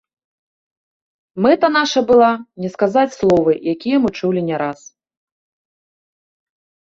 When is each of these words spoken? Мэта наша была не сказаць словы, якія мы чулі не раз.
Мэта 1.45 1.67
наша 1.77 1.99
была 2.11 2.29
не 2.63 2.69
сказаць 2.75 3.13
словы, 3.19 3.53
якія 3.73 3.97
мы 4.05 4.09
чулі 4.21 4.41
не 4.49 4.57
раз. 4.63 4.79